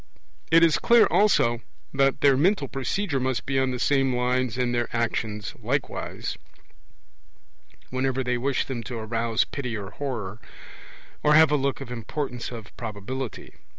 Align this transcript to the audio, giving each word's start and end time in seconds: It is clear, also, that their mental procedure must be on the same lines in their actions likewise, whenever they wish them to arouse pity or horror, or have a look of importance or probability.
It 0.49 0.63
is 0.63 0.79
clear, 0.79 1.05
also, 1.05 1.61
that 1.93 2.21
their 2.21 2.35
mental 2.35 2.67
procedure 2.67 3.19
must 3.19 3.45
be 3.45 3.59
on 3.59 3.69
the 3.69 3.77
same 3.77 4.15
lines 4.15 4.57
in 4.57 4.71
their 4.71 4.87
actions 4.97 5.53
likewise, 5.61 6.39
whenever 7.91 8.23
they 8.23 8.39
wish 8.39 8.65
them 8.65 8.81
to 8.85 8.97
arouse 8.97 9.45
pity 9.45 9.77
or 9.77 9.91
horror, 9.91 10.39
or 11.21 11.35
have 11.35 11.51
a 11.51 11.55
look 11.55 11.81
of 11.81 11.91
importance 11.91 12.51
or 12.51 12.63
probability. 12.77 13.53